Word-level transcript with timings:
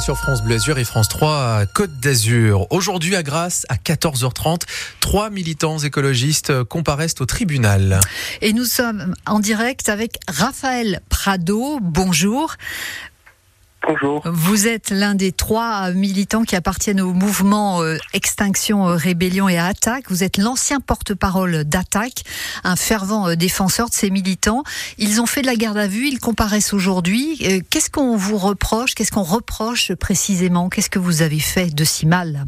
Sur 0.00 0.16
France 0.16 0.42
Bleu 0.42 0.54
Azur 0.54 0.78
et 0.78 0.84
France 0.84 1.08
3 1.08 1.66
Côte 1.74 1.98
d'Azur. 1.98 2.66
Aujourd'hui 2.70 3.16
à 3.16 3.22
Grasse, 3.22 3.66
à 3.68 3.74
14h30, 3.74 4.62
trois 5.00 5.28
militants 5.28 5.78
écologistes 5.78 6.62
comparaissent 6.64 7.20
au 7.20 7.26
tribunal. 7.26 7.98
Et 8.40 8.52
nous 8.52 8.64
sommes 8.64 9.14
en 9.26 9.40
direct 9.40 9.88
avec 9.88 10.18
Raphaël 10.28 11.00
Prado. 11.08 11.78
Bonjour. 11.82 12.54
Bonjour. 13.88 14.20
Vous 14.26 14.66
êtes 14.66 14.90
l'un 14.90 15.14
des 15.14 15.32
trois 15.32 15.92
militants 15.92 16.42
qui 16.42 16.54
appartiennent 16.56 17.00
au 17.00 17.14
mouvement 17.14 17.80
euh, 17.80 17.96
Extinction, 18.12 18.86
euh, 18.86 18.96
Rébellion 18.96 19.48
et 19.48 19.56
Attaque. 19.56 20.10
Vous 20.10 20.22
êtes 20.22 20.36
l'ancien 20.36 20.78
porte-parole 20.78 21.64
d'Attaque, 21.64 22.24
un 22.64 22.76
fervent 22.76 23.30
euh, 23.30 23.34
défenseur 23.34 23.88
de 23.88 23.94
ces 23.94 24.10
militants. 24.10 24.62
Ils 24.98 25.22
ont 25.22 25.26
fait 25.26 25.40
de 25.40 25.46
la 25.46 25.56
garde 25.56 25.78
à 25.78 25.86
vue, 25.86 26.06
ils 26.06 26.20
comparaissent 26.20 26.74
aujourd'hui. 26.74 27.38
Qu'est-ce 27.70 27.88
qu'on 27.88 28.14
vous 28.14 28.36
reproche 28.36 28.94
Qu'est-ce 28.94 29.10
qu'on 29.10 29.22
reproche 29.22 29.94
précisément? 29.94 30.68
Qu'est-ce 30.68 30.90
que 30.90 30.98
vous 30.98 31.22
avez 31.22 31.40
fait 31.40 31.74
de 31.74 31.84
si 31.84 32.04
mal? 32.04 32.44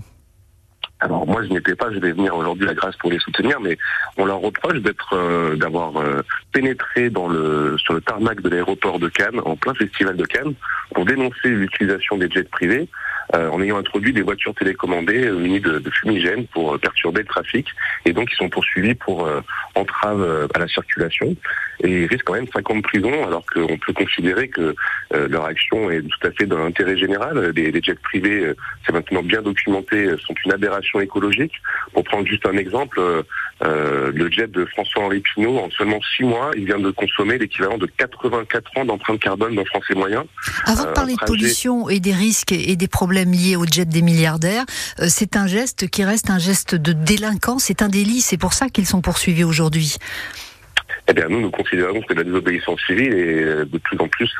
Alors 1.01 1.27
moi 1.27 1.43
je 1.43 1.49
n'étais 1.49 1.75
pas, 1.75 1.91
je 1.93 1.99
vais 1.99 2.13
venir 2.13 2.35
aujourd'hui 2.37 2.69
à 2.69 2.75
Grâce 2.75 2.97
pour 2.97 3.11
les 3.11 3.19
soutenir, 3.19 3.61
mais 3.61 3.79
on 4.17 4.25
leur 4.25 4.41
reproche 4.41 4.79
d'être, 4.81 5.15
euh, 5.15 5.57
d'avoir 5.57 5.97
euh, 5.97 6.23
pénétré 6.53 7.11
dans 7.11 7.29
le 7.29 7.77
sur 7.79 7.95
le 7.95 8.01
tarmac 8.01 8.41
de 8.41 8.49
l'aéroport 8.49 8.99
de 8.99 9.09
Cannes, 9.09 9.41
en 9.45 9.57
plein 9.57 9.75
festival 9.75 10.17
de 10.17 10.25
Cannes, 10.25 10.55
pour 10.95 11.05
dénoncer 11.05 11.49
l'utilisation 11.49 12.19
des 12.19 12.29
jets 12.29 12.45
privés, 12.45 12.89
en 13.33 13.63
ayant 13.63 13.79
introduit 13.79 14.13
des 14.13 14.23
voitures 14.23 14.55
télécommandées 14.55 15.31
munies 15.31 15.61
de, 15.61 15.79
de 15.79 15.91
fumigènes 15.91 16.47
pour 16.49 16.79
perturber 16.79 17.21
le 17.21 17.27
trafic, 17.27 17.67
et 18.05 18.13
donc 18.13 18.33
ils 18.33 18.37
sont 18.37 18.49
poursuivis 18.49 18.95
pour 18.95 19.29
entrave 19.75 20.49
à 20.55 20.59
la 20.59 20.69
circulation, 20.69 21.37
et 21.83 22.03
ils 22.03 22.07
risquent 22.07 22.25
quand 22.25 22.35
même 22.35 22.49
5 22.53 22.71
ans 22.71 22.77
de 22.77 22.83
prison, 22.83 23.27
alors 23.27 23.45
qu'on 23.47 23.79
peut 23.79 23.93
considérer 23.93 24.49
que 24.49 24.75
leur 25.13 25.45
action 25.45 25.91
est 25.91 26.03
tout 26.03 26.27
à 26.27 26.31
fait 26.33 26.47
dans 26.47 26.59
l'intérêt 26.59 26.97
général. 26.97 27.53
Les, 27.55 27.71
les 27.71 27.83
jets 27.83 27.95
privés, 27.95 28.53
c'est 28.85 28.93
maintenant 28.93 29.23
bien 29.23 29.43
documenté, 29.43 30.09
sont 30.19 30.35
une 30.45 30.53
aberration 30.53 31.01
écologique. 31.01 31.55
Pour 31.93 32.05
prendre 32.05 32.27
juste 32.27 32.47
un 32.47 32.57
exemple, 32.57 33.01
euh, 33.63 33.91
euh, 33.91 34.13
le 34.15 34.31
jet 34.31 34.51
de 34.51 34.65
François-Henri 34.65 35.21
Pinault, 35.21 35.59
en 35.59 35.71
seulement 35.71 36.01
6 36.17 36.25
mois, 36.25 36.51
il 36.57 36.65
vient 36.65 36.79
de 36.79 36.91
consommer 36.91 37.39
l'équivalent 37.39 37.79
de 37.79 37.87
84 37.87 38.79
ans 38.79 38.85
d'empreinte 38.85 39.21
carbone 39.21 39.57
d'un 39.57 39.65
Français 39.65 39.95
moyen. 39.95 40.25
Avant 40.65 40.85
de 40.85 40.89
euh, 40.89 40.93
parler 40.93 41.15
de 41.15 41.25
pollution 41.25 41.89
et 41.89 42.01
des 42.01 42.13
risques 42.13 42.53
et 42.53 42.77
des 42.77 42.89
problèmes 42.89 43.33
liés 43.33 43.57
au 43.57 43.65
jet 43.65 43.85
des 43.85 44.03
milliardaires, 44.03 44.65
c'est 45.09 45.37
un 45.37 45.47
geste 45.47 45.89
qui 45.89 46.05
reste 46.05 46.31
un 46.31 46.39
geste 46.39 46.75
de 46.75 46.93
délinquance, 46.93 47.65
c'est 47.65 47.83
un 47.83 47.89
délit, 47.89 48.21
c'est 48.21 48.39
pour 48.39 48.53
ça 48.53 48.69
qu'ils 48.69 48.87
sont 48.87 49.01
poursuivis 49.01 49.45
aujourd'hui. 49.45 49.97
Eh 51.11 51.13
bien, 51.13 51.27
nous, 51.29 51.41
nous 51.41 51.51
considérons 51.51 52.01
que 52.03 52.15
la 52.15 52.23
désobéissance 52.23 52.81
civile 52.87 53.13
et 53.13 53.45
de 53.65 53.79
plus 53.79 53.99
en 53.99 54.07
plus 54.07 54.33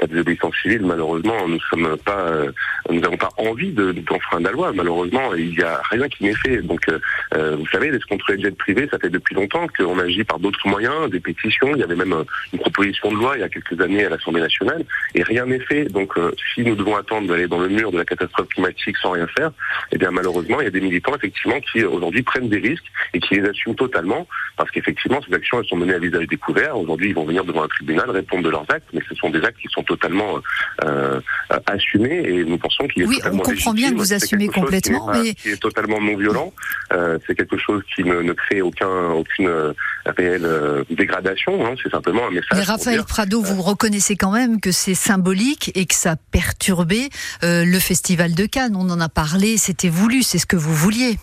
la 0.00 0.06
désobéissance 0.06 0.54
civile, 0.60 0.82
malheureusement, 0.82 1.48
nous 1.48 1.60
sommes 1.70 1.96
pas, 2.04 2.18
euh, 2.28 2.52
nous 2.90 3.00
n'avons 3.00 3.16
pas 3.16 3.30
envie 3.38 3.72
d'enfreindre 3.72 4.44
la 4.44 4.52
loi. 4.52 4.72
Malheureusement, 4.74 5.34
il 5.34 5.50
n'y 5.50 5.62
a 5.62 5.80
rien 5.90 6.08
qui 6.08 6.24
n'est 6.24 6.34
fait. 6.34 6.62
Donc, 6.62 6.88
euh, 6.88 6.98
euh, 7.34 7.56
vous 7.56 7.66
savez, 7.68 7.90
les 7.90 7.98
contre 8.00 8.32
les 8.32 8.42
jets 8.42 8.50
privés, 8.52 8.88
ça 8.90 8.98
fait 8.98 9.08
depuis 9.08 9.34
longtemps 9.34 9.66
qu'on 9.76 9.98
agit 9.98 10.22
par 10.24 10.38
d'autres 10.38 10.66
moyens, 10.68 11.10
des 11.10 11.20
pétitions. 11.20 11.74
Il 11.74 11.78
y 11.78 11.82
avait 11.82 11.96
même 11.96 12.14
une 12.52 12.58
proposition 12.58 13.10
de 13.10 13.16
loi 13.16 13.36
il 13.36 13.40
y 13.40 13.44
a 13.44 13.48
quelques 13.48 13.80
années 13.80 14.04
à 14.04 14.10
l'Assemblée 14.10 14.42
nationale, 14.42 14.84
et 15.14 15.22
rien 15.22 15.46
n'est 15.46 15.60
fait. 15.60 15.84
Donc, 15.86 16.14
si 16.54 16.62
nous 16.62 16.76
devons 16.76 16.96
attendre 16.96 17.28
d'aller 17.28 17.48
dans 17.48 17.58
le 17.58 17.68
mur 17.68 17.90
de 17.90 17.98
la 17.98 18.04
catastrophe 18.04 18.48
climatique 18.48 18.96
sans 18.98 19.12
rien 19.12 19.26
faire, 19.26 19.50
eh 19.92 19.98
bien, 19.98 20.10
malheureusement, 20.10 20.60
il 20.60 20.64
y 20.64 20.68
a 20.68 20.70
des 20.70 20.80
militants 20.80 21.14
effectivement 21.16 21.60
qui 21.60 21.84
aujourd'hui 21.84 22.22
prennent 22.22 22.48
des 22.48 22.58
risques 22.58 22.86
et 23.14 23.20
qui 23.20 23.34
les 23.36 23.48
assument 23.48 23.74
totalement, 23.74 24.28
parce 24.56 24.70
qu'effectivement, 24.70 25.20
ces 25.26 25.34
actions 25.34 25.60
elles 25.60 25.66
sont 25.66 25.76
menées 25.76 25.94
à 25.94 25.98
découvert. 26.10 26.78
Aujourd'hui, 26.78 27.10
ils 27.10 27.14
vont 27.14 27.24
venir 27.24 27.44
devant 27.44 27.64
un 27.64 27.68
tribunal 27.68 28.10
répondre 28.10 28.44
de 28.44 28.50
leurs 28.50 28.66
actes, 28.68 28.88
mais 28.92 29.00
ce 29.08 29.14
sont 29.14 29.30
des 29.30 29.42
actes 29.42 29.58
qui 29.60 29.68
sont 29.70 29.82
totalement 29.82 30.40
euh, 30.84 31.20
assumé 31.66 32.22
et 32.24 32.44
nous 32.44 32.58
pensons 32.58 32.86
qu'il 32.88 33.02
est 33.02 33.06
oui, 33.06 33.20
on 33.24 33.38
comprend 33.38 33.72
bien 33.72 33.92
que 33.92 33.96
vous 33.96 34.12
assumez 34.12 34.48
complètement, 34.48 35.10
mais 35.12 35.34
qui 35.34 35.50
est 35.50 35.60
totalement 35.60 36.00
non 36.00 36.16
violent. 36.16 36.52
Euh, 36.92 37.18
c'est 37.26 37.34
quelque 37.34 37.56
chose 37.56 37.82
qui 37.94 38.04
ne, 38.04 38.22
ne, 38.22 38.32
crée 38.32 38.62
aucun 38.62 39.10
aucune 39.10 39.48
euh, 39.48 39.72
réelle 40.04 40.44
euh, 40.44 40.84
dégradation. 40.90 41.66
Hein, 41.66 41.74
c'est 41.82 41.90
simplement 41.90 42.26
un 42.26 42.30
message. 42.30 42.50
Mais 42.54 42.62
Raphaël 42.62 43.02
Prado, 43.04 43.42
vous 43.42 43.62
reconnaissez 43.62 44.16
quand 44.16 44.32
même 44.32 44.60
que 44.60 44.72
c'est 44.72 44.94
symbolique 44.94 45.72
et 45.74 45.86
que 45.86 45.94
ça 45.94 46.12
a 46.12 46.16
perturbé 46.16 47.08
le 47.42 47.78
festival 47.78 48.34
de 48.34 48.46
Cannes. 48.46 48.76
On 48.76 48.88
en 48.90 49.00
a 49.00 49.08
parlé, 49.08 49.56
c'était 49.56 49.88
voulu, 49.88 50.22
c'est 50.22 50.38
ce 50.38 50.46
que 50.46 50.56
vous 50.56 50.74
vouliez. 50.74 51.18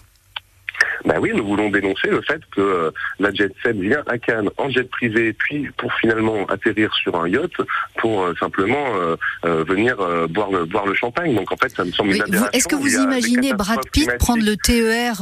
Ben 1.06 1.20
oui, 1.20 1.32
nous 1.36 1.46
voulons 1.46 1.70
dénoncer 1.70 2.08
le 2.08 2.22
fait 2.22 2.42
que 2.56 2.62
euh, 2.62 2.92
la 3.20 3.32
Jet 3.34 3.54
7 3.64 3.76
vient 3.78 4.04
à 4.08 4.18
Cannes 4.18 4.50
en 4.58 4.70
jet 4.70 4.90
privé, 4.90 5.34
puis 5.34 5.68
pour 5.78 5.94
finalement 5.96 6.46
atterrir 6.48 6.94
sur 6.94 7.20
un 7.20 7.28
yacht 7.28 7.52
pour 7.98 8.24
euh, 8.24 8.34
simplement 8.40 8.86
euh, 8.96 9.64
venir 9.64 9.98
boire, 10.30 10.52
le, 10.52 10.66
boire 10.66 10.86
le 10.86 10.94
champagne. 10.94 11.36
Donc 11.36 11.52
en 11.52 11.58
fait, 11.58 11.70
ça 11.70 11.84
me 11.84 11.92
semble 11.92 12.16
une 12.16 12.22
aberration. 12.22 12.52
Est-ce 12.54 12.68
que 12.68 12.76
vous 12.76 12.96
imaginez 12.96 13.54
Brad 13.54 13.80
Pitt 13.92 14.10
prendre 14.18 14.44
le 14.44 14.56
TER 14.56 15.22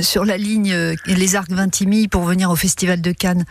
sur 0.02 0.24
la 0.24 0.36
ligne 0.36 0.74
Les 1.06 1.36
Arcs 1.36 1.50
Vintimille 1.50 2.08
pour 2.08 2.22
venir 2.22 2.50
au 2.50 2.56
Festival 2.56 3.00
de 3.00 3.12
Cannes? 3.12 3.44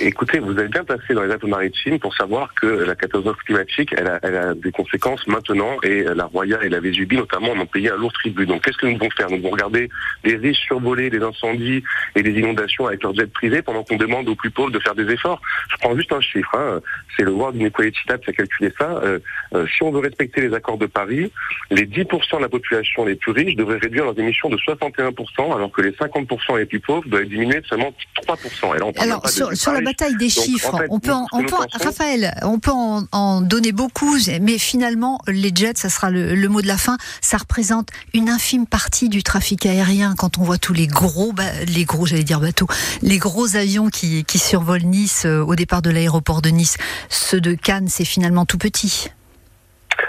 Écoutez, 0.00 0.38
vous 0.38 0.52
avez 0.52 0.68
bien 0.68 0.84
passé 0.84 1.14
dans 1.14 1.22
les 1.22 1.32
Alpes-Maritimes 1.32 1.98
pour 1.98 2.14
savoir 2.14 2.54
que 2.54 2.66
la 2.66 2.94
catastrophe 2.94 3.38
climatique, 3.44 3.94
elle 3.96 4.06
a, 4.06 4.20
elle 4.22 4.36
a, 4.36 4.54
des 4.54 4.72
conséquences 4.72 5.26
maintenant 5.26 5.76
et 5.82 6.04
la 6.04 6.26
Roya 6.26 6.58
et 6.62 6.68
la 6.68 6.80
Vésubie 6.80 7.16
notamment 7.16 7.50
ont 7.50 7.66
payé 7.66 7.90
un 7.90 7.96
lourd 7.96 8.12
tribut. 8.12 8.46
Donc 8.46 8.64
qu'est-ce 8.64 8.78
que 8.78 8.86
nous 8.86 8.94
devons 8.94 9.10
faire? 9.16 9.30
Nous 9.30 9.38
devons 9.38 9.50
regarder 9.50 9.88
les 10.24 10.36
riches 10.36 10.66
survolés 11.00 11.10
des 11.10 11.24
incendies 11.24 11.82
et 12.14 12.22
des 12.22 12.32
inondations 12.32 12.86
avec 12.86 13.02
leurs 13.02 13.14
jets 13.14 13.26
privés 13.26 13.62
pendant 13.62 13.82
qu'on 13.82 13.96
demande 13.96 14.28
aux 14.28 14.34
plus 14.34 14.50
pauvres 14.50 14.70
de 14.70 14.78
faire 14.78 14.94
des 14.94 15.10
efforts. 15.10 15.40
Je 15.70 15.76
prends 15.78 15.96
juste 15.96 16.12
un 16.12 16.20
chiffre, 16.20 16.54
hein. 16.56 16.80
c'est 17.16 17.24
le 17.24 17.32
World 17.32 17.56
Inequality 17.56 17.98
Lab 18.08 18.20
qui 18.20 18.30
a 18.30 18.32
calculé 18.32 18.72
ça. 18.78 18.90
Euh, 18.90 19.18
euh, 19.54 19.66
si 19.74 19.82
on 19.82 19.90
veut 19.90 20.00
respecter 20.00 20.40
les 20.40 20.54
accords 20.54 20.78
de 20.78 20.86
Paris, 20.86 21.32
les 21.70 21.86
10% 21.86 22.36
de 22.36 22.42
la 22.42 22.48
population 22.48 23.04
les 23.04 23.16
plus 23.16 23.32
riches 23.32 23.56
devraient 23.56 23.78
réduire 23.78 24.04
leurs 24.04 24.18
émissions 24.18 24.48
de 24.48 24.56
61%, 24.56 25.54
alors 25.54 25.70
que 25.70 25.82
les 25.82 25.92
50% 25.92 26.58
les 26.58 26.66
plus 26.66 26.80
pauvres 26.80 27.08
doivent 27.08 27.24
diminuer 27.24 27.60
de 27.60 27.66
seulement 27.66 27.92
3%. 28.26 29.00
alors, 29.00 29.28
sur, 29.28 29.72
la 29.72 29.80
bataille 29.80 30.16
des 30.16 30.28
chiffres, 30.28 30.84
on 30.90 31.00
peut, 31.00 31.12
on 31.32 31.42
peut 31.44 31.54
Raphaël, 31.72 32.34
on 32.42 32.58
peut 32.58 32.72
en, 32.72 33.40
donner 33.40 33.72
beaucoup, 33.72 34.16
mais 34.40 34.58
finalement, 34.58 35.20
les 35.26 35.50
jets, 35.54 35.72
ça 35.76 35.88
sera 35.88 36.10
le, 36.10 36.34
le 36.34 36.48
mot 36.48 36.62
de 36.62 36.66
la 36.66 36.76
fin, 36.76 36.96
ça 37.20 37.36
représente 37.36 37.88
une 38.14 38.28
infime 38.28 38.66
partie 38.66 39.08
du 39.08 39.22
trafic 39.22 39.66
aérien 39.66 40.14
quand 40.16 40.38
on 40.38 40.42
voit 40.42 40.58
tous 40.58 40.72
les 40.72 40.86
gros, 40.90 41.32
les 41.66 41.84
gros, 41.84 42.06
j'allais 42.06 42.24
dire 42.24 42.40
bateaux, 42.40 42.66
les 43.02 43.18
gros 43.18 43.56
avions 43.56 43.88
qui, 43.88 44.24
qui 44.24 44.38
survolent 44.38 44.84
Nice 44.84 45.24
euh, 45.26 45.40
au 45.40 45.54
départ 45.54 45.82
de 45.82 45.90
l'aéroport 45.90 46.42
de 46.42 46.50
Nice. 46.50 46.76
Ceux 47.08 47.40
de 47.40 47.54
Cannes, 47.54 47.88
c'est 47.88 48.04
finalement 48.04 48.44
tout 48.46 48.58
petit. 48.58 49.10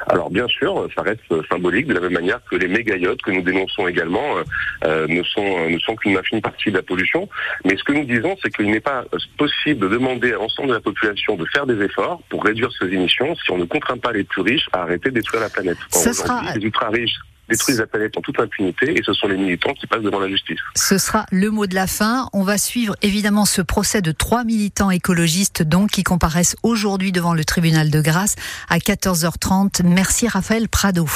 Alors 0.07 0.29
bien 0.29 0.47
sûr, 0.47 0.87
ça 0.95 1.01
reste 1.01 1.21
symbolique 1.49 1.87
de 1.87 1.93
la 1.93 1.99
même 1.99 2.13
manière 2.13 2.39
que 2.49 2.55
les 2.55 2.67
méga 2.67 2.95
que 3.23 3.31
nous 3.31 3.41
dénonçons 3.41 3.87
également 3.87 4.37
euh, 4.37 4.43
euh, 4.85 5.07
ne 5.07 5.23
sont 5.23 5.69
ne 5.69 5.77
sont 5.79 5.95
qu'une 5.95 6.17
infime 6.17 6.41
partie 6.41 6.71
de 6.71 6.77
la 6.77 6.83
pollution. 6.83 7.29
Mais 7.65 7.75
ce 7.77 7.83
que 7.83 7.93
nous 7.93 8.05
disons, 8.05 8.37
c'est 8.41 8.49
qu'il 8.51 8.69
n'est 8.71 8.79
pas 8.79 9.05
possible 9.37 9.79
de 9.79 9.93
demander 9.93 10.33
à 10.33 10.35
l'ensemble 10.35 10.69
de 10.69 10.73
la 10.75 10.81
population 10.81 11.35
de 11.35 11.45
faire 11.45 11.65
des 11.65 11.81
efforts 11.83 12.21
pour 12.29 12.43
réduire 12.43 12.69
ces 12.79 12.85
émissions 12.85 13.35
si 13.35 13.51
on 13.51 13.57
ne 13.57 13.65
contraint 13.65 13.97
pas 13.97 14.11
les 14.11 14.23
plus 14.23 14.41
riches 14.41 14.67
à 14.73 14.83
arrêter 14.83 15.09
de 15.09 15.15
détruire 15.15 15.41
la 15.41 15.49
planète. 15.49 15.77
sera... 15.91 16.41
Les 16.55 16.61
ultra 16.61 16.89
riches 16.89 17.19
détruisent 17.51 17.79
la 17.79 17.87
planète 17.87 18.17
en 18.17 18.21
toute 18.21 18.39
impunité 18.39 18.97
et 18.97 19.03
ce 19.03 19.13
sont 19.13 19.27
les 19.27 19.37
militants 19.37 19.73
qui 19.73 19.87
passent 19.87 20.01
devant 20.01 20.19
la 20.19 20.29
justice. 20.29 20.59
Ce 20.75 20.97
sera 20.97 21.25
le 21.31 21.49
mot 21.49 21.67
de 21.67 21.75
la 21.75 21.87
fin. 21.87 22.29
On 22.33 22.43
va 22.43 22.57
suivre 22.57 22.95
évidemment 23.01 23.45
ce 23.45 23.61
procès 23.61 24.01
de 24.01 24.11
trois 24.11 24.43
militants 24.43 24.91
écologistes 24.91 25.63
donc 25.63 25.91
qui 25.91 26.03
comparaissent 26.03 26.55
aujourd'hui 26.63 27.11
devant 27.11 27.33
le 27.33 27.45
tribunal 27.45 27.91
de 27.91 28.01
grâce 28.01 28.35
à 28.69 28.77
14h30. 28.77 29.83
Merci 29.83 30.27
Raphaël 30.27 30.69
Prado. 30.69 31.07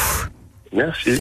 Merci. 0.74 1.12